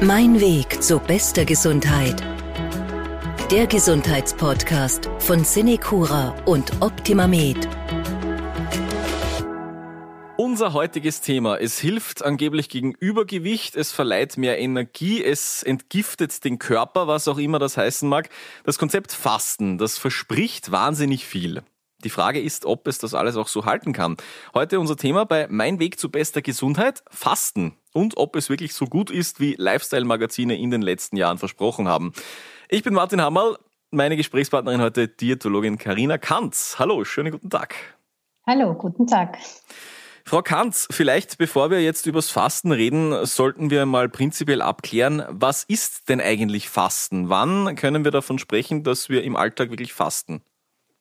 [0.00, 2.22] Mein Weg zu bester Gesundheit.
[3.50, 7.68] Der Gesundheitspodcast von Cinecura und OptimaMed.
[10.36, 11.56] Unser heutiges Thema.
[11.56, 17.38] Es hilft angeblich gegen Übergewicht, es verleiht mehr Energie, es entgiftet den Körper, was auch
[17.38, 18.28] immer das heißen mag.
[18.62, 21.64] Das Konzept Fasten, das verspricht wahnsinnig viel.
[22.04, 24.16] Die Frage ist, ob es das alles auch so halten kann.
[24.54, 27.76] Heute unser Thema bei Mein Weg zu bester Gesundheit, Fasten.
[27.92, 32.12] Und ob es wirklich so gut ist, wie Lifestyle-Magazine in den letzten Jahren versprochen haben.
[32.68, 33.58] Ich bin Martin Hammerl,
[33.90, 36.76] meine Gesprächspartnerin heute Diätologin Karina Kanz.
[36.78, 37.74] Hallo, schönen guten Tag.
[38.46, 39.36] Hallo, guten Tag.
[40.24, 45.64] Frau Kanz, vielleicht bevor wir jetzt übers Fasten reden, sollten wir mal prinzipiell abklären, was
[45.64, 47.28] ist denn eigentlich Fasten?
[47.28, 50.42] Wann können wir davon sprechen, dass wir im Alltag wirklich fasten?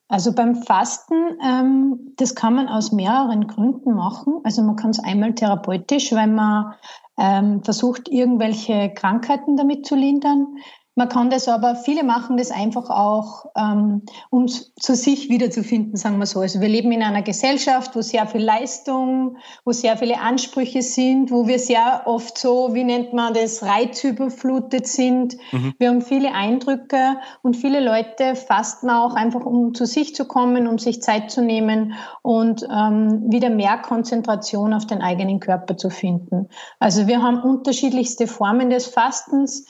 [0.10, 4.40] Also beim Fasten, ähm, das kann man aus mehreren Gründen machen.
[4.44, 6.76] Also man kann es einmal therapeutisch, weil man
[7.18, 10.58] ähm, versucht, irgendwelche Krankheiten damit zu lindern.
[10.98, 16.18] Man kann das aber, viele machen das einfach auch, ähm, um zu sich wiederzufinden, sagen
[16.18, 16.40] wir so.
[16.40, 21.30] Also wir leben in einer Gesellschaft, wo sehr viel Leistung, wo sehr viele Ansprüche sind,
[21.30, 25.38] wo wir sehr oft so, wie nennt man das, reizüberflutet sind.
[25.52, 25.76] Mhm.
[25.78, 30.68] Wir haben viele Eindrücke und viele Leute fasten auch einfach, um zu sich zu kommen,
[30.68, 35.92] um sich Zeit zu nehmen und ähm, wieder mehr Konzentration auf den eigenen Körper zu
[35.92, 36.50] finden.
[36.80, 39.68] Also wir haben unterschiedlichste Formen des Fastens.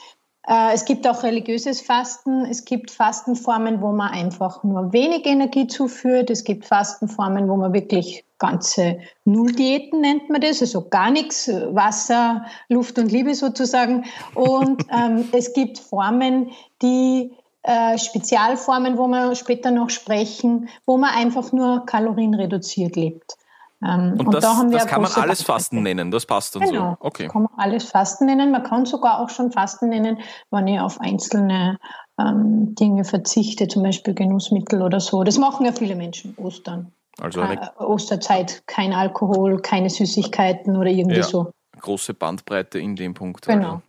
[0.48, 2.46] Äh, es gibt auch religiöses Fasten.
[2.46, 6.30] Es gibt Fastenformen, wo man einfach nur wenig Energie zuführt.
[6.30, 12.46] Es gibt Fastenformen, wo man wirklich ganze Nulldiäten nennt man das, also gar nichts, Wasser,
[12.68, 14.06] Luft und Liebe sozusagen.
[14.34, 17.32] Und ähm, es gibt Formen, die
[17.64, 23.36] äh, Spezialformen, wo wir später noch sprechen, wo man einfach nur kalorienreduziert lebt.
[23.84, 26.56] Ähm, und, und, das, da haben wir das kann man alles Fasten nennen, das passt
[26.56, 27.06] dann genau, so.
[27.06, 27.28] Okay.
[27.28, 28.50] Kann man alles Fasten nennen.
[28.50, 30.18] Man kann sogar auch schon Fasten nennen,
[30.50, 31.78] wenn ich auf einzelne
[32.18, 35.22] ähm, Dinge verzichte, zum Beispiel Genussmittel oder so.
[35.22, 36.92] Das machen ja viele Menschen, Ostern.
[37.20, 41.52] Also eine äh, Osterzeit, kein Alkohol, keine Süßigkeiten oder irgendwie ja, so.
[41.80, 43.46] Große Bandbreite in dem Punkt.
[43.46, 43.66] Genau.
[43.66, 43.82] Also.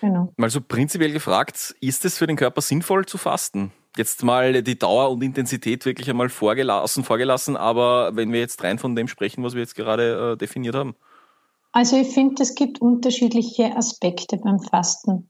[0.00, 0.32] genau.
[0.36, 3.72] Mal so prinzipiell gefragt, ist es für den Körper sinnvoll zu fasten?
[3.98, 8.78] Jetzt mal die Dauer und Intensität wirklich einmal vorgelassen, vorgelassen, aber wenn wir jetzt rein
[8.78, 10.94] von dem sprechen, was wir jetzt gerade äh, definiert haben.
[11.72, 15.28] Also ich finde, es gibt unterschiedliche Aspekte beim Fasten.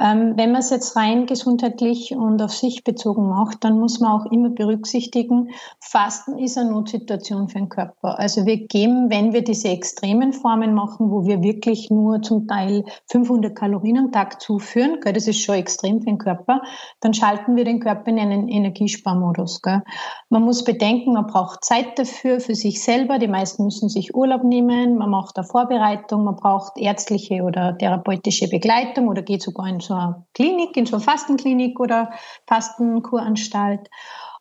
[0.00, 4.12] Ähm, wenn man es jetzt rein gesundheitlich und auf sich bezogen macht, dann muss man
[4.12, 5.50] auch immer berücksichtigen,
[5.80, 8.16] Fasten ist eine Notsituation für den Körper.
[8.18, 12.84] Also wir geben, wenn wir diese extremen Formen machen, wo wir wirklich nur zum Teil
[13.10, 16.62] 500 Kalorien am Tag zuführen, gell, das ist schon extrem für den Körper,
[17.00, 19.62] dann schalten wir den Körper in einen Energiesparmodus.
[19.62, 19.82] Gell.
[20.28, 23.18] Man muss bedenken, man braucht Zeit dafür, für sich selber.
[23.18, 28.48] Die meisten müssen sich Urlaub nehmen, man macht eine Vorbereitung, man braucht ärztliche oder therapeutische
[28.48, 32.12] Begleitung oder geht sogar in eine Klinik, in so eine Fastenklinik oder
[32.46, 33.88] Fastenkuranstalt.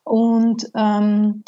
[0.03, 1.43] Und ähm,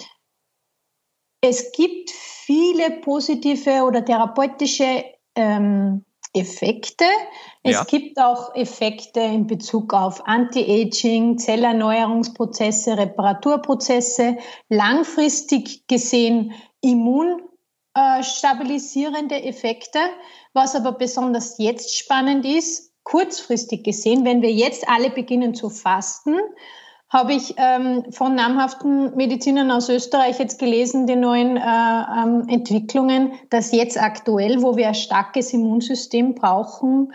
[1.42, 5.06] es gibt viele positive oder therapeutische
[5.36, 7.06] ähm, Effekte.
[7.64, 7.86] Es ja.
[7.86, 14.38] gibt auch Effekte in Bezug auf Anti-Aging, Zellerneuerungsprozesse, Reparaturprozesse,
[14.70, 20.00] langfristig gesehen immunstabilisierende Effekte.
[20.54, 26.36] Was aber besonders jetzt spannend ist, kurzfristig gesehen, wenn wir jetzt alle beginnen zu fasten,
[27.10, 33.34] habe ich ähm, von namhaften Medizinern aus Österreich jetzt gelesen, die neuen äh, ähm, Entwicklungen,
[33.50, 37.12] dass jetzt aktuell, wo wir ein starkes Immunsystem brauchen,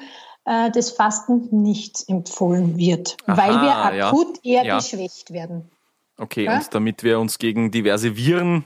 [0.47, 4.63] äh, das Fasten nicht empfohlen wird, Aha, weil wir akut ja.
[4.63, 4.77] eher ja.
[4.79, 5.71] geschwächt werden.
[6.19, 6.57] Okay, ja?
[6.57, 8.65] und damit wir uns gegen diverse Viren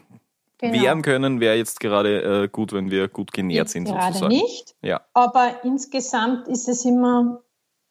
[0.59, 0.83] genau.
[0.83, 3.85] wehren können, wäre jetzt gerade äh, gut, wenn wir gut genährt sind.
[3.85, 4.35] Gerade sozusagen.
[4.35, 4.75] nicht.
[4.83, 5.01] Ja.
[5.15, 7.43] Aber insgesamt ist es immer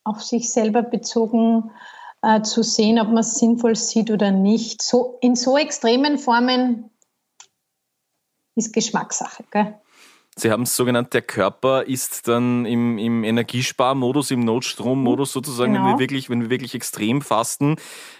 [0.04, 1.72] auf sich selber bezogen
[2.22, 4.82] äh, zu sehen, ob man es sinnvoll sieht oder nicht.
[4.82, 6.90] So, in so extremen Formen
[8.56, 9.44] ist Geschmackssache.
[9.52, 9.80] Gell?
[10.40, 15.74] Sie haben es so genannt, der Körper ist dann im, im Energiesparmodus, im Notstrommodus sozusagen,
[15.74, 15.86] genau.
[15.86, 16.00] wenn, wir genau.
[16.00, 17.78] wirklich, wenn wir wirklich extrem fasten.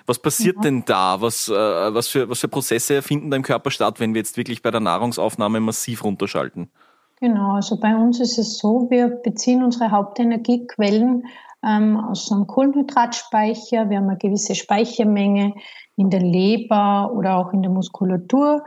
[0.08, 0.62] Was passiert mhm.
[0.62, 1.22] denn da?
[1.22, 4.36] Was, äh, was, für, was für Prozesse finden da im Körper statt, wenn wir jetzt
[4.36, 6.72] wirklich bei der Nahrungsaufnahme massiv runterschalten?
[7.20, 11.28] Genau, also bei uns ist es so, wir beziehen unsere Hauptenergiequellen
[11.64, 13.92] ähm, aus einem Kohlenhydratspeicher.
[13.92, 15.54] Wir haben eine gewisse Speichermenge
[15.96, 18.64] in der Leber oder auch in der Muskulatur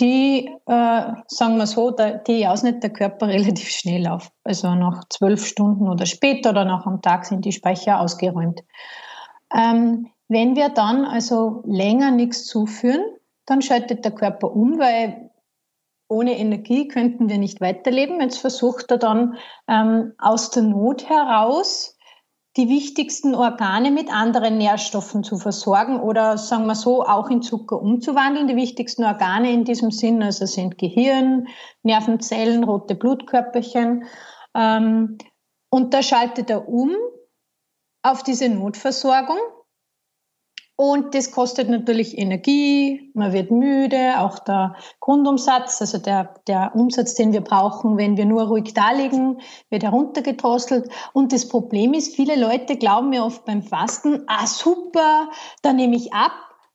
[0.00, 1.90] die, äh, sagen wir so,
[2.26, 4.30] die ausnimmt der Körper relativ schnell auf.
[4.44, 8.62] Also nach zwölf Stunden oder später oder nach einem Tag sind die Speicher ausgeräumt.
[9.54, 13.02] Ähm, wenn wir dann also länger nichts zuführen,
[13.46, 15.30] dann schaltet der Körper um, weil
[16.08, 18.20] ohne Energie könnten wir nicht weiterleben.
[18.20, 19.36] Jetzt versucht er dann
[19.68, 21.97] ähm, aus der Not heraus
[22.58, 27.80] die wichtigsten Organe mit anderen Nährstoffen zu versorgen oder sagen wir so auch in Zucker
[27.80, 28.48] umzuwandeln.
[28.48, 31.46] Die wichtigsten Organe in diesem Sinn also sind Gehirn,
[31.84, 34.04] Nervenzellen, rote Blutkörperchen.
[34.54, 35.18] Ähm,
[35.70, 36.90] und da schaltet er um
[38.02, 39.38] auf diese Notversorgung
[40.80, 47.14] und das kostet natürlich Energie, man wird müde, auch der Grundumsatz, also der, der Umsatz,
[47.14, 49.40] den wir brauchen, wenn wir nur ruhig da liegen,
[49.70, 50.88] wird heruntergedrosselt.
[51.12, 55.30] Und das Problem ist, viele Leute glauben mir oft beim Fasten, ah super,
[55.62, 56.30] da nehme ich ab.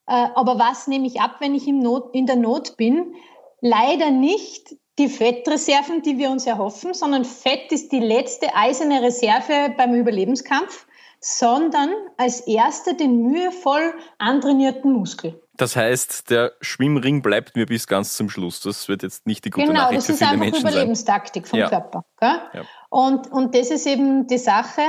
[0.05, 3.15] Äh, aber was nehme ich ab, wenn ich im Not, in der Not bin?
[3.61, 9.73] Leider nicht die Fettreserven, die wir uns erhoffen, sondern Fett ist die letzte eiserne Reserve
[9.77, 10.87] beim Überlebenskampf
[11.25, 15.41] sondern als erster den mühevoll antrainierten Muskel.
[15.55, 18.59] Das heißt, der Schwimmring bleibt mir bis ganz zum Schluss.
[18.59, 20.71] Das wird jetzt nicht die gute genau, Nachricht für viele Menschen Genau, das ist einfach
[20.71, 21.69] Überlebenstaktik vom ja.
[21.69, 22.05] Körper.
[22.21, 22.65] Ja.
[22.89, 24.81] Und, und das ist eben die Sache.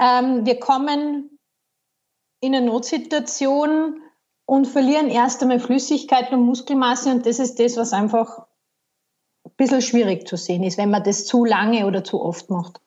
[0.00, 1.38] Ähm, wir kommen
[2.40, 4.00] in eine Notsituation
[4.46, 8.46] und verlieren erst einmal Flüssigkeit und Muskelmasse und das ist das, was einfach
[9.44, 12.80] ein bisschen schwierig zu sehen ist, wenn man das zu lange oder zu oft macht.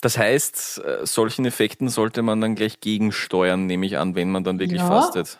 [0.00, 4.44] Das heißt, äh, solchen Effekten sollte man dann gleich gegensteuern, nehme ich an, wenn man
[4.44, 5.38] dann wirklich ja, fastet.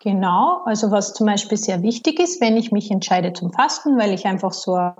[0.00, 4.12] Genau, also was zum Beispiel sehr wichtig ist, wenn ich mich entscheide zum Fasten, weil
[4.12, 4.96] ich einfach so eine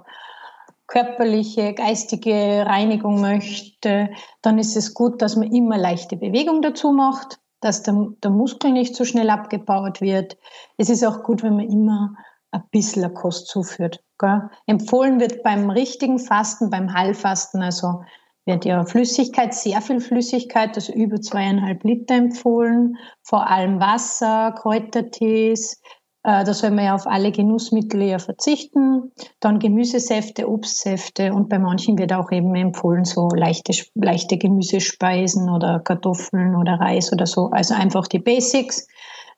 [0.86, 4.10] körperliche, geistige Reinigung möchte,
[4.42, 8.72] dann ist es gut, dass man immer leichte Bewegung dazu macht, dass der, der Muskel
[8.72, 10.38] nicht so schnell abgebaut wird.
[10.76, 12.14] Es ist auch gut, wenn man immer
[12.50, 14.02] ein bisschen Kost zuführt.
[14.18, 14.48] Gell?
[14.66, 18.04] Empfohlen wird beim richtigen Fasten, beim Heilfasten, also
[18.46, 25.80] wird ja Flüssigkeit, sehr viel Flüssigkeit, also über zweieinhalb Liter empfohlen, vor allem Wasser, Kräutertees,
[26.24, 29.12] äh, da soll man ja auf alle Genussmittel ja verzichten.
[29.40, 35.80] Dann Gemüsesäfte, Obstsäfte und bei manchen wird auch eben empfohlen, so leichte, leichte Gemüsespeisen oder
[35.80, 37.50] Kartoffeln oder Reis oder so.
[37.50, 38.88] Also einfach die Basics.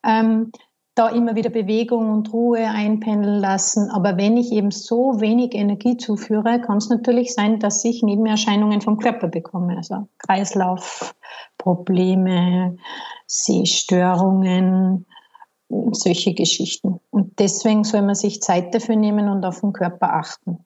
[0.06, 0.53] Ähm,
[0.96, 3.90] da immer wieder Bewegung und Ruhe einpendeln lassen.
[3.90, 8.81] Aber wenn ich eben so wenig Energie zuführe, kann es natürlich sein, dass ich Nebenerscheinungen
[8.81, 9.76] vom Körper bekomme.
[9.76, 12.78] Also Kreislaufprobleme,
[13.26, 15.04] Sehstörungen,
[15.69, 16.98] solche Geschichten.
[17.10, 20.60] Und deswegen soll man sich Zeit dafür nehmen und auf den Körper achten.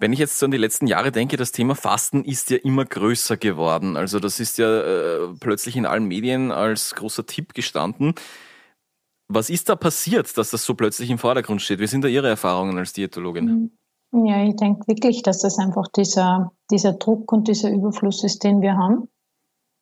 [0.00, 2.84] Wenn ich jetzt so an die letzten Jahre denke, das Thema Fasten ist ja immer
[2.84, 3.96] größer geworden.
[3.96, 8.14] Also das ist ja äh, plötzlich in allen Medien als großer Tipp gestanden.
[9.28, 11.80] Was ist da passiert, dass das so plötzlich im Vordergrund steht?
[11.80, 13.70] Wie sind da Ihre Erfahrungen als Diätologin?
[14.12, 18.62] Ja, ich denke wirklich, dass das einfach dieser, dieser Druck und dieser Überfluss ist, den
[18.62, 19.08] wir haben.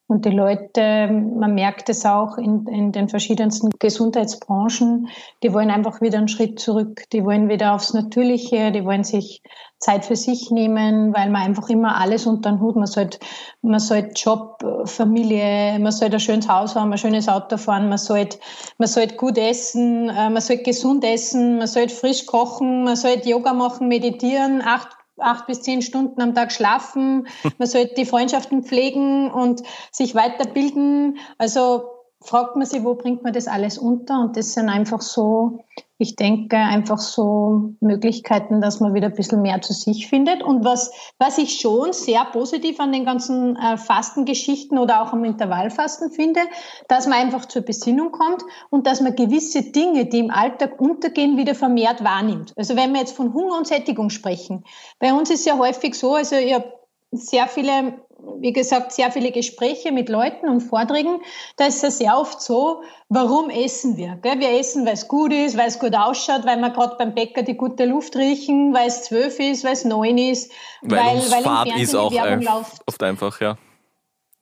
[0.08, 5.08] Und die Leute, man merkt es auch in, in den verschiedensten Gesundheitsbranchen,
[5.42, 7.02] die wollen einfach wieder einen Schritt zurück.
[7.12, 9.42] Die wollen wieder aufs Natürliche, die wollen sich
[9.78, 13.18] Zeit für sich nehmen, weil man einfach immer alles unter den Hut, man sollte,
[13.62, 17.98] man sollte Job, Familie, man sollte ein schönes Haus haben, ein schönes Auto fahren, man
[17.98, 18.38] sollte,
[18.78, 23.28] man sollte gut essen, äh, man sollte gesund essen, man sollte frisch kochen, man sollte
[23.28, 27.26] Yoga machen, meditieren, acht acht bis zehn Stunden am Tag schlafen.
[27.58, 31.18] Man sollte die Freundschaften pflegen und sich weiterbilden.
[31.38, 31.84] Also
[32.20, 34.20] fragt man sich, wo bringt man das alles unter?
[34.20, 35.64] Und das sind einfach so,
[35.98, 40.42] ich denke, einfach so Möglichkeiten, dass man wieder ein bisschen mehr zu sich findet.
[40.42, 45.24] Und was, was ich schon sehr positiv an den ganzen äh, Fastengeschichten oder auch am
[45.24, 46.40] Intervallfasten finde,
[46.88, 51.38] dass man einfach zur Besinnung kommt und dass man gewisse Dinge, die im Alltag untergehen,
[51.38, 52.52] wieder vermehrt wahrnimmt.
[52.56, 54.64] Also wenn wir jetzt von Hunger und Sättigung sprechen,
[54.98, 56.72] bei uns ist ja häufig so, also habe
[57.16, 58.06] sehr viele
[58.40, 61.20] wie gesagt, sehr viele Gespräche mit Leuten und Vorträgen.
[61.56, 64.16] Da ist es sehr oft so, warum essen wir?
[64.22, 64.40] Gell?
[64.40, 67.42] Wir essen, weil es gut ist, weil es gut ausschaut, weil wir gerade beim Bäcker
[67.42, 71.38] die gute Luft riechen, weil es zwölf ist, weil es neun ist, weil, weil, weil
[71.38, 72.82] im Fernsehen ist auch die Werbung äh, läuft.
[72.86, 73.56] Oft einfach, ja.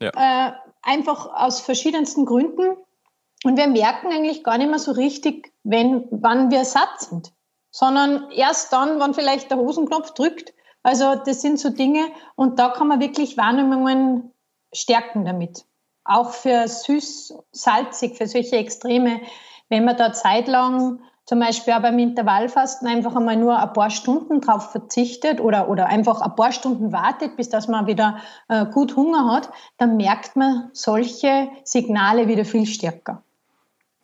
[0.01, 0.11] ja.
[0.49, 0.53] Äh,
[0.83, 2.77] einfach aus verschiedensten Gründen.
[3.45, 7.33] Und wir merken eigentlich gar nicht mehr so richtig, wenn, wann wir satt sind,
[7.71, 10.55] sondern erst dann, wann vielleicht der Hosenknopf drückt
[10.85, 14.31] also das sind so Dinge und da kann man wirklich Wahrnehmungen
[14.73, 15.65] stärken damit.
[16.05, 19.21] Auch für süß, salzig, für solche Extreme,
[19.71, 24.43] wenn man da zeitlang zum Beispiel auch beim Intervallfasten einfach einmal nur ein paar Stunden
[24.43, 28.95] drauf verzichtet oder, oder einfach ein paar Stunden wartet, bis dass man wieder äh, gut
[28.95, 29.49] Hunger hat,
[29.79, 33.23] dann merkt man solche Signale wieder viel stärker.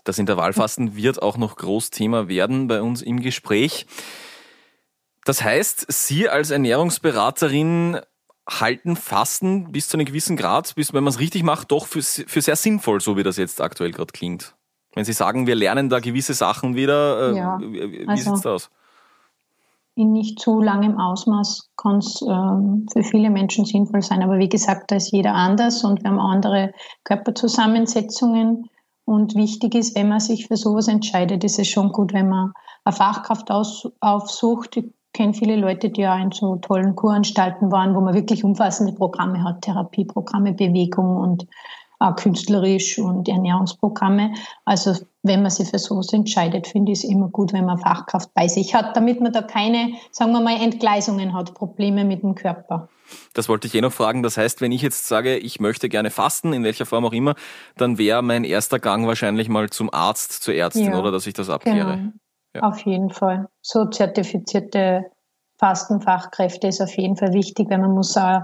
[0.05, 3.87] Das Intervallfasten wird auch noch Großthema werden bei uns im Gespräch.
[5.31, 8.01] Das heißt, Sie als Ernährungsberaterin
[8.49, 12.03] halten Fasten bis zu einem gewissen Grad, bis wenn man es richtig macht, doch für,
[12.03, 14.57] für sehr sinnvoll, so wie das jetzt aktuell gerade klingt.
[14.93, 18.55] Wenn Sie sagen, wir lernen da gewisse Sachen wieder, äh, ja, wie, also, sieht's da
[18.55, 18.71] aus?
[19.95, 24.25] in nicht zu langem Ausmaß kann es ähm, für viele Menschen sinnvoll sein.
[24.25, 26.73] Aber wie gesagt, da ist jeder anders und wir haben andere
[27.05, 28.69] Körperzusammensetzungen.
[29.05, 32.53] Und wichtig ist, wenn man sich für sowas entscheidet, ist es schon gut, wenn man
[32.83, 34.81] eine Fachkraft aufsucht.
[35.13, 38.93] Ich kenne viele Leute, die ja in so tollen Kuranstalten waren, wo man wirklich umfassende
[38.93, 41.49] Programme hat, Therapieprogramme, Bewegung und
[41.99, 44.33] äh, künstlerisch und Ernährungsprogramme.
[44.65, 48.33] Also wenn man sich für sowas entscheidet, finde ich es immer gut, wenn man Fachkraft
[48.35, 52.37] bei sich hat, damit man da keine, sagen wir mal, Entgleisungen hat, Probleme mit dem
[52.37, 52.89] Körper.
[53.35, 54.23] Das wollte ich eh noch fragen.
[54.23, 57.35] Das heißt, wenn ich jetzt sage, ich möchte gerne fasten, in welcher Form auch immer,
[57.77, 61.35] dann wäre mein erster Gang wahrscheinlich mal zum Arzt, zur Ärztin, ja, oder dass ich
[61.35, 61.97] das abkläre.
[61.97, 62.13] Genau.
[62.55, 62.63] Ja.
[62.63, 63.49] Auf jeden Fall.
[63.63, 65.11] So zertifizierte
[65.59, 68.43] Fastenfachkräfte ist auf jeden Fall wichtig, weil man muss auch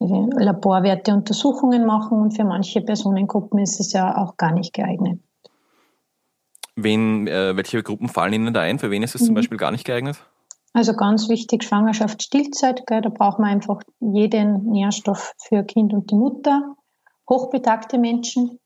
[0.00, 5.20] Laborwerte Untersuchungen machen und für manche Personengruppen ist es ja auch gar nicht geeignet.
[6.76, 8.80] Wen, äh, welche Gruppen fallen Ihnen da ein?
[8.80, 9.26] Für wen ist es mhm.
[9.26, 10.18] zum Beispiel gar nicht geeignet?
[10.72, 16.10] Also ganz wichtig, Schwangerschaft, Stillzeit, gell, da braucht man einfach jeden Nährstoff für Kind und
[16.10, 16.74] die Mutter.
[17.30, 18.58] Hochbetagte Menschen,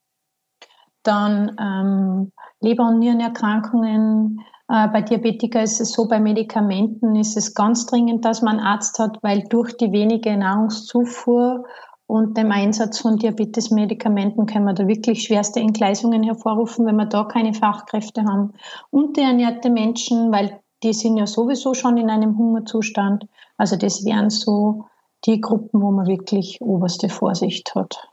[1.03, 7.55] dann ähm, Leber- und Nierenerkrankungen, äh, bei Diabetika ist es so, bei Medikamenten ist es
[7.55, 11.65] ganz dringend, dass man einen Arzt hat, weil durch die wenige Nahrungszufuhr
[12.07, 17.25] und dem Einsatz von Diabetesmedikamenten können wir da wirklich schwerste Entgleisungen hervorrufen, wenn wir da
[17.25, 18.53] keine Fachkräfte haben.
[18.91, 23.27] Unterernährte Menschen, weil die sind ja sowieso schon in einem Hungerzustand.
[23.57, 24.85] Also das wären so
[25.25, 28.09] die Gruppen, wo man wirklich oberste Vorsicht hat.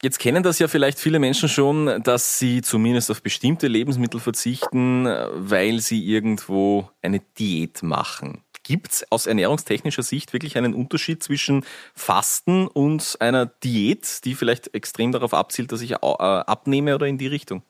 [0.00, 5.06] Jetzt kennen das ja vielleicht viele Menschen schon, dass sie zumindest auf bestimmte Lebensmittel verzichten,
[5.06, 8.44] weil sie irgendwo eine Diät machen.
[8.62, 11.64] Gibt es aus ernährungstechnischer Sicht wirklich einen Unterschied zwischen
[11.94, 17.18] Fasten und einer Diät, die vielleicht extrem darauf abzielt, dass ich äh, abnehme oder in
[17.18, 17.62] die Richtung?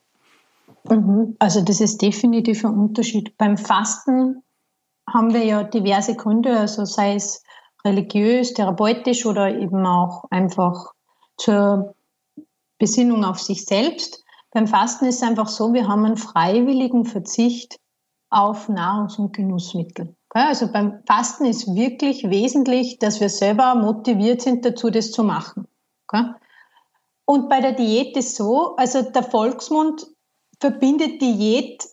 [0.91, 1.37] Mhm.
[1.39, 3.39] Also das ist definitiv ein Unterschied.
[3.39, 4.43] Beim Fasten
[5.09, 7.43] haben wir ja diverse Gründe, also sei es
[7.85, 10.93] religiös, therapeutisch oder eben auch einfach
[11.37, 11.95] zur
[12.79, 14.25] Besinnung auf sich selbst.
[14.51, 17.79] Beim Fasten ist es einfach so, wir haben einen freiwilligen Verzicht
[18.31, 20.15] auf Nahrungs- und Genussmittel.
[20.31, 25.67] Also beim Fasten ist wirklich wesentlich, dass wir selber motiviert sind dazu, das zu machen.
[27.25, 30.07] Und bei der Diät ist so, also der Volksmund
[30.61, 31.85] verbindet Diät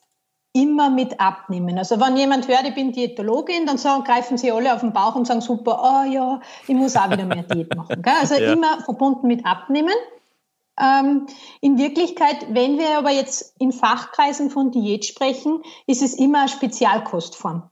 [0.54, 1.78] immer mit Abnehmen.
[1.78, 5.16] Also wenn jemand hört, ich bin Diätologin, dann sagen, greifen sie alle auf den Bauch
[5.16, 8.02] und sagen super, oh ja, ich muss auch wieder mehr Diät machen.
[8.06, 8.54] Also ja.
[8.54, 9.94] immer verbunden mit Abnehmen.
[10.80, 11.28] Ähm,
[11.62, 16.50] in Wirklichkeit, wenn wir aber jetzt in Fachkreisen von Diät sprechen, ist es immer eine
[16.50, 17.70] Spezialkostform.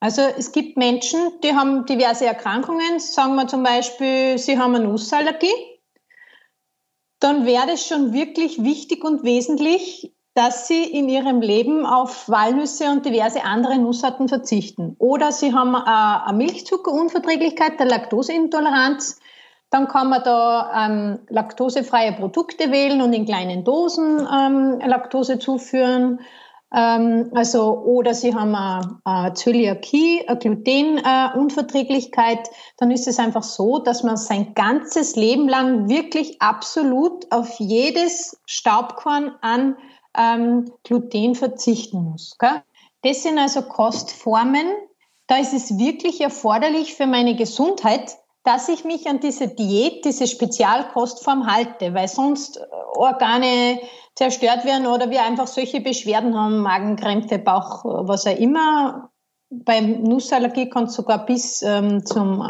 [0.00, 4.84] Also es gibt Menschen, die haben diverse Erkrankungen, sagen wir zum Beispiel, sie haben eine
[4.84, 5.52] Nussallergie,
[7.20, 12.90] dann wäre es schon wirklich wichtig und wesentlich, dass sie in ihrem Leben auf Walnüsse
[12.90, 14.94] und diverse andere Nussarten verzichten.
[15.00, 19.18] Oder sie haben eine Milchzuckerunverträglichkeit, eine Laktoseintoleranz,
[19.70, 26.20] dann kann man da ähm, laktosefreie Produkte wählen und in kleinen Dosen ähm, Laktose zuführen.
[26.74, 32.48] Ähm, also, oder Sie haben eine, eine Zöliakie, eine Glutenunverträglichkeit.
[32.48, 37.58] Äh, dann ist es einfach so, dass man sein ganzes Leben lang wirklich absolut auf
[37.58, 39.76] jedes Staubkorn an
[40.16, 42.36] ähm, Gluten verzichten muss.
[42.38, 42.62] Gell?
[43.02, 44.66] Das sind also Kostformen.
[45.26, 48.16] Da ist es wirklich erforderlich für meine Gesundheit,
[48.48, 52.60] dass ich mich an diese Diät, diese Spezialkostform halte, weil sonst äh,
[52.94, 53.78] Organe
[54.14, 59.10] zerstört werden oder wir einfach solche Beschwerden haben, Magenkrämpfe, Bauch, was auch immer.
[59.50, 62.40] Beim Nussallergie kann es sogar bis ähm, zum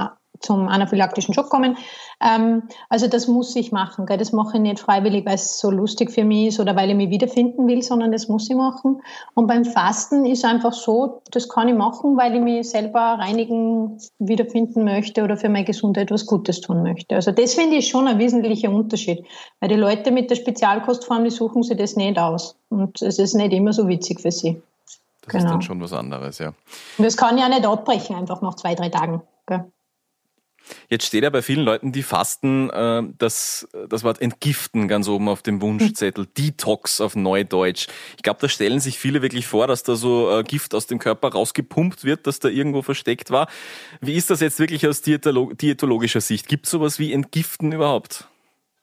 [0.41, 1.77] zum anaphylaktischen Schock kommen.
[2.21, 4.07] Ähm, also das muss ich machen.
[4.07, 4.19] Gell?
[4.19, 6.97] Das mache ich nicht freiwillig, weil es so lustig für mich ist oder weil ich
[6.97, 9.01] mich wiederfinden will, sondern das muss ich machen.
[9.35, 13.99] Und beim Fasten ist einfach so, das kann ich machen, weil ich mich selber reinigen,
[14.19, 17.15] wiederfinden möchte oder für meine Gesundheit etwas Gutes tun möchte.
[17.15, 19.25] Also das finde ich schon ein wesentlicher Unterschied.
[19.61, 22.57] Weil die Leute mit der Spezialkostform, die suchen sich das nicht aus.
[22.69, 24.61] Und es ist nicht immer so witzig für sie.
[25.23, 25.45] Das genau.
[25.45, 26.49] ist dann schon was anderes, ja.
[26.97, 29.23] Und das kann ja nicht abbrechen, einfach nach zwei, drei Tagen.
[29.47, 29.71] Gell?
[30.89, 35.29] Jetzt steht ja bei vielen Leuten, die fasten, äh, das, das Wort entgiften ganz oben
[35.29, 37.89] auf dem Wunschzettel, Detox auf Neudeutsch.
[38.17, 40.99] Ich glaube, da stellen sich viele wirklich vor, dass da so äh, Gift aus dem
[40.99, 43.49] Körper rausgepumpt wird, dass da irgendwo versteckt war.
[44.01, 46.49] Wie ist das jetzt wirklich aus diätologischer Sicht?
[46.49, 48.29] Gibt es sowas wie Entgiften überhaupt?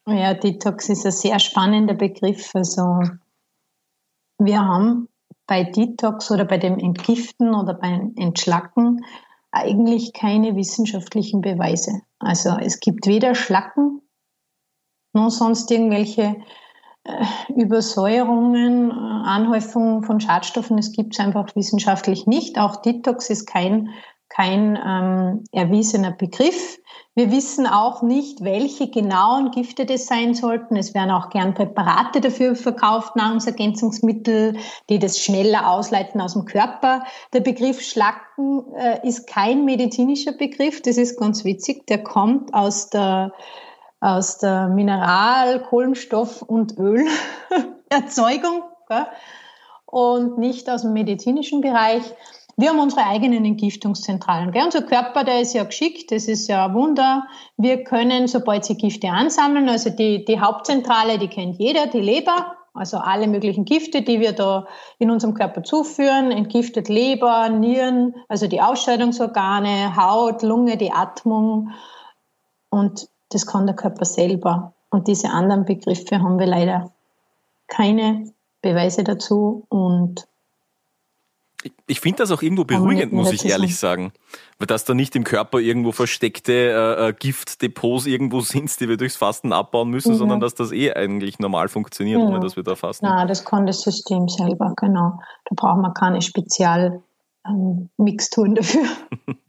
[0.08, 2.52] Ja, Detox ist ein sehr spannender Begriff.
[2.54, 3.02] Also
[4.38, 5.08] wir haben
[5.48, 9.04] bei Detox oder bei dem Entgiften oder beim Entschlacken
[9.56, 12.02] eigentlich keine wissenschaftlichen Beweise.
[12.20, 14.02] Also es gibt weder Schlacken
[15.14, 16.36] noch sonst irgendwelche
[17.56, 22.58] Übersäuerungen, Anhäufung von Schadstoffen, das gibt es einfach wissenschaftlich nicht.
[22.58, 23.90] Auch Detox ist kein,
[24.30, 26.80] kein ähm, erwiesener Begriff.
[27.18, 30.76] Wir wissen auch nicht, welche genauen Gifte das sein sollten.
[30.76, 34.58] Es werden auch gern Präparate dafür verkauft, Nahrungsergänzungsmittel,
[34.90, 37.06] die das schneller ausleiten aus dem Körper.
[37.32, 40.82] Der Begriff Schlacken äh, ist kein medizinischer Begriff.
[40.82, 41.88] Das ist ganz witzig.
[41.88, 43.32] Der kommt aus der,
[44.02, 48.64] aus der Mineral-, Kohlenstoff- und Ölerzeugung
[49.86, 52.04] und nicht aus dem medizinischen Bereich.
[52.58, 54.52] Wir haben unsere eigenen Entgiftungszentralen.
[54.52, 54.64] Gell?
[54.64, 57.28] Unser Körper, der ist ja geschickt, das ist ja ein Wunder.
[57.58, 62.56] Wir können, sobald sie Gifte ansammeln, also die, die Hauptzentrale, die kennt jeder, die Leber,
[62.74, 64.68] also alle möglichen Gifte, die wir da
[65.00, 71.72] in unserem Körper zuführen, entgiftet Leber, Nieren, also die Ausscheidungsorgane, Haut, Lunge, die Atmung.
[72.70, 74.74] Und das kann der Körper selber.
[74.90, 76.92] Und diese anderen Begriffe haben wir leider
[77.68, 78.32] keine
[78.62, 80.28] Beweise dazu und
[81.88, 84.12] ich finde das auch irgendwo beruhigend, muss ich ehrlich sagen.
[84.58, 88.98] Weil dass da nicht im Körper irgendwo versteckte äh, äh, Giftdepots irgendwo sind, die wir
[88.98, 90.18] durchs Fasten abbauen müssen, mhm.
[90.18, 92.28] sondern dass das eh eigentlich normal funktioniert, mhm.
[92.28, 93.06] ohne dass wir da fasten.
[93.06, 95.20] Na, das kann das System selber, genau.
[95.46, 98.86] Da braucht man keine Spezialmixturen ähm, dafür.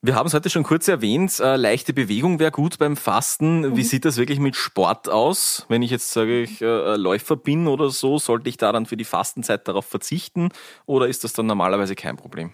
[0.00, 3.60] Wir haben es heute schon kurz erwähnt, äh, leichte Bewegung wäre gut beim Fasten.
[3.60, 3.76] Mhm.
[3.76, 5.66] Wie sieht das wirklich mit Sport aus?
[5.68, 8.96] Wenn ich jetzt sage, ich äh, Läufer bin oder so, sollte ich da dann für
[8.96, 10.50] die Fastenzeit darauf verzichten
[10.86, 12.52] oder ist das dann normalerweise kein Problem?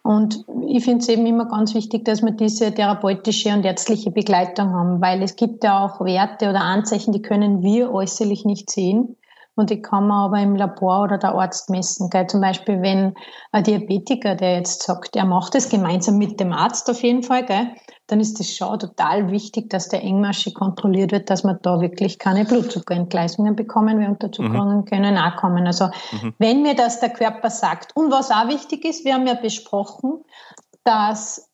[0.03, 4.73] Und ich finde es eben immer ganz wichtig, dass wir diese therapeutische und ärztliche Begleitung
[4.73, 9.15] haben, weil es gibt ja auch Werte oder Anzeichen, die können wir äußerlich nicht sehen.
[9.55, 12.09] Und die kann man aber im Labor oder der Arzt messen.
[12.09, 12.27] Gell?
[12.27, 13.13] Zum Beispiel, wenn
[13.51, 17.45] ein Diabetiker, der jetzt sagt, er macht es gemeinsam mit dem Arzt auf jeden Fall,
[17.45, 17.67] gell?
[18.11, 22.19] dann ist es schon total wichtig, dass der engmaschig kontrolliert wird, dass man da wirklich
[22.19, 24.85] keine Blutzuckerentgleisungen bekommen, weil Unterzuckerungen mhm.
[24.85, 25.65] können auch kommen.
[25.65, 26.33] Also mhm.
[26.37, 27.95] wenn mir das der Körper sagt.
[27.95, 30.23] Und was auch wichtig ist, wir haben ja besprochen,
[30.83, 31.50] dass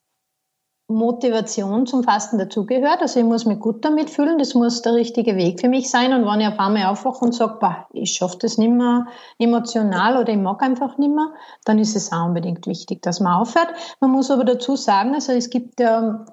[0.89, 3.01] Motivation zum Fasten dazugehört.
[3.01, 6.13] Also ich muss mich gut damit fühlen, das muss der richtige Weg für mich sein.
[6.13, 9.05] Und wenn ich auf einmal aufwache und sage, bah, ich schaffe das nicht mehr
[9.37, 11.33] emotional oder ich mag einfach nicht mehr,
[11.65, 13.67] dann ist es auch unbedingt wichtig, dass man aufhört.
[13.99, 16.25] Man muss aber dazu sagen, also es gibt ja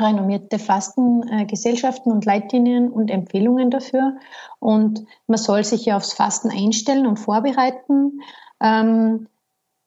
[0.00, 4.16] renommierte Fastengesellschaften und Leitlinien und Empfehlungen dafür.
[4.60, 8.20] Und man soll sich ja aufs Fasten einstellen und vorbereiten.
[8.60, 9.26] Ähm,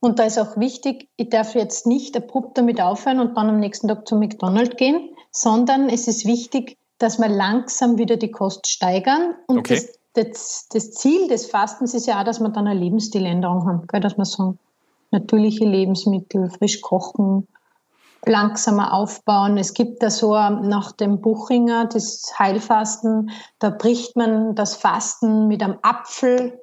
[0.02, 3.60] und da ist auch wichtig, ich darf jetzt nicht abrupt damit aufhören und dann am
[3.60, 8.68] nächsten Tag zum McDonald's gehen, sondern es ist wichtig, dass wir langsam wieder die Kost
[8.68, 9.36] steigern.
[9.48, 9.76] Und okay.
[9.76, 13.88] das, das, das, Ziel des Fastens ist ja auch, dass wir dann eine Lebensstiländerung haben,
[13.88, 14.02] gell?
[14.02, 14.56] dass wir so
[15.12, 17.48] natürliche Lebensmittel, frisch kochen,
[18.26, 19.58] langsamer aufbauen.
[19.58, 25.62] Es gibt da so nach dem Buchinger das Heilfasten, da bricht man das Fasten mit
[25.62, 26.60] einem Apfel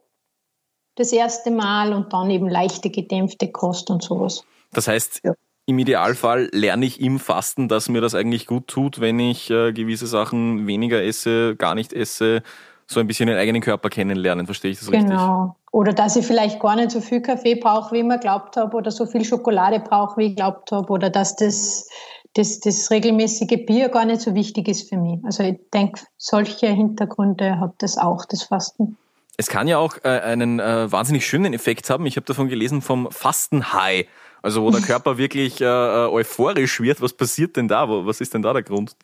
[0.99, 4.45] das erste Mal und dann eben leichte gedämpfte Kost und sowas.
[4.73, 5.35] Das heißt, ja.
[5.67, 9.73] im Idealfall lerne ich im Fasten, dass mir das eigentlich gut tut, wenn ich äh,
[9.73, 12.43] gewisse Sachen weniger esse, gar nicht esse,
[12.87, 14.47] so ein bisschen den eigenen Körper kennenlernen.
[14.47, 15.01] Verstehe ich das genau.
[15.01, 15.19] richtig?
[15.19, 15.57] Genau.
[15.71, 18.77] Oder dass ich vielleicht gar nicht so viel Kaffee brauche, wie ich mir glaubt habe,
[18.77, 21.89] oder so viel Schokolade brauche, wie ich glaubt habe, oder dass das,
[22.35, 25.21] das, das regelmäßige Bier gar nicht so wichtig ist für mich.
[25.25, 28.97] Also ich denke, solche Hintergründe hat das auch, das Fasten.
[29.41, 32.05] Es kann ja auch äh, einen äh, wahnsinnig schönen Effekt haben.
[32.07, 34.07] Ich habe davon gelesen vom Fastenhigh.
[34.43, 37.01] Also wo der Körper wirklich äh, äh, euphorisch wird.
[37.01, 37.89] Was passiert denn da?
[37.89, 38.97] Was ist denn da der Grund?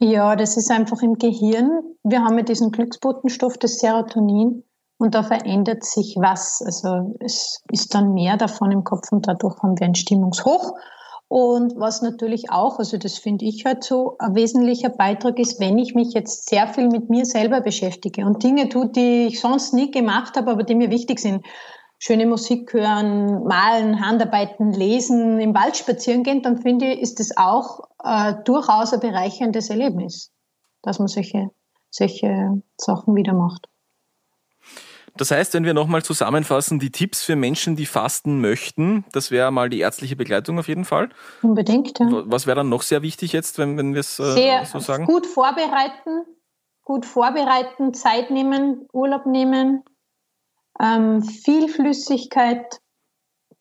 [0.00, 1.82] Ja, das ist einfach im Gehirn.
[2.02, 4.64] Wir haben ja diesen Glücksbotenstoff, das Serotonin.
[4.98, 6.60] und da verändert sich was.
[6.60, 10.74] Also es ist dann mehr davon im Kopf und dadurch haben wir ein Stimmungshoch.
[11.34, 15.76] Und was natürlich auch, also das finde ich halt so, ein wesentlicher Beitrag ist, wenn
[15.78, 19.74] ich mich jetzt sehr viel mit mir selber beschäftige und Dinge tue, die ich sonst
[19.74, 21.44] nie gemacht habe, aber die mir wichtig sind.
[21.98, 27.36] Schöne Musik hören, malen, Handarbeiten, lesen, im Wald spazieren gehen, dann finde ich, ist das
[27.36, 30.30] auch äh, durchaus ein bereicherndes Erlebnis,
[30.82, 31.50] dass man solche,
[31.90, 33.66] solche Sachen wieder macht.
[35.16, 39.52] Das heißt, wenn wir nochmal zusammenfassen, die Tipps für Menschen, die fasten möchten, das wäre
[39.52, 41.10] mal die ärztliche Begleitung auf jeden Fall.
[41.42, 42.06] Unbedingt, ja.
[42.26, 45.06] Was wäre dann noch sehr wichtig jetzt, wenn, wenn wir es äh, so sagen?
[45.06, 46.24] Gut vorbereiten,
[46.82, 49.84] gut vorbereiten, Zeit nehmen, Urlaub nehmen,
[50.80, 52.80] ähm, viel Flüssigkeit,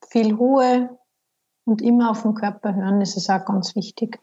[0.09, 0.97] viel Ruhe
[1.65, 4.19] und immer auf den Körper hören, das ist auch ganz wichtig.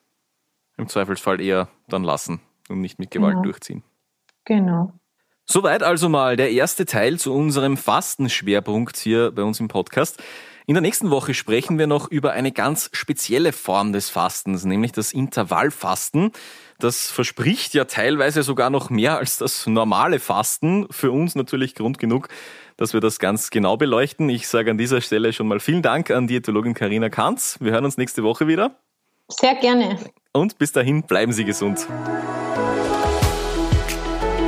[0.76, 3.44] Im Zweifelsfall eher dann lassen und nicht mit Gewalt genau.
[3.44, 3.84] durchziehen.
[4.44, 4.92] Genau.
[5.52, 10.22] Soweit also mal der erste Teil zu unserem Fastenschwerpunkt hier bei uns im Podcast.
[10.68, 14.92] In der nächsten Woche sprechen wir noch über eine ganz spezielle Form des Fastens, nämlich
[14.92, 16.30] das Intervallfasten.
[16.78, 20.86] Das verspricht ja teilweise sogar noch mehr als das normale Fasten.
[20.88, 22.28] Für uns natürlich Grund genug,
[22.76, 24.28] dass wir das ganz genau beleuchten.
[24.28, 27.58] Ich sage an dieser Stelle schon mal vielen Dank an Diätologin Karina Kanz.
[27.60, 28.76] Wir hören uns nächste Woche wieder.
[29.26, 29.98] Sehr gerne.
[30.32, 31.88] Und bis dahin bleiben Sie gesund.